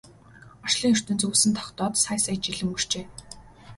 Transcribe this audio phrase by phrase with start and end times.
[0.65, 3.03] Орчлон ертөнц үүсэн тогтоод сая сая жил өнгөрчээ.